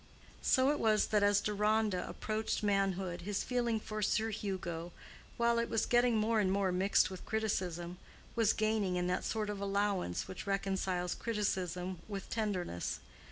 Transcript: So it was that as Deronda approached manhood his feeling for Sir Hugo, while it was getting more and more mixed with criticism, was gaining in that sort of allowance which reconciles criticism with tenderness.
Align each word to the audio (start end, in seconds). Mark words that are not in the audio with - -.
So 0.41 0.71
it 0.71 0.79
was 0.79 1.05
that 1.09 1.21
as 1.21 1.41
Deronda 1.41 2.09
approached 2.09 2.63
manhood 2.63 3.21
his 3.21 3.43
feeling 3.43 3.79
for 3.79 4.01
Sir 4.01 4.31
Hugo, 4.31 4.91
while 5.37 5.59
it 5.59 5.69
was 5.69 5.85
getting 5.85 6.17
more 6.17 6.39
and 6.39 6.51
more 6.51 6.71
mixed 6.71 7.11
with 7.11 7.23
criticism, 7.23 7.99
was 8.35 8.51
gaining 8.51 8.95
in 8.95 9.05
that 9.05 9.23
sort 9.23 9.51
of 9.51 9.61
allowance 9.61 10.27
which 10.27 10.47
reconciles 10.47 11.13
criticism 11.13 11.99
with 12.07 12.31
tenderness. 12.31 12.99